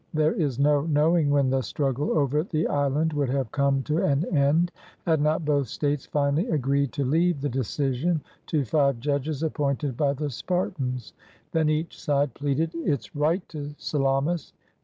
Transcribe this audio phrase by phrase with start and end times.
[0.15, 4.25] There is no knowing when the struggle over the island would have come to an
[4.35, 4.71] end,
[5.05, 10.13] had not both states finally agreed to leave the decision to five judges appointed by
[10.13, 11.13] the Spartans.
[11.51, 14.53] Then each side pleaded its right to Salamis.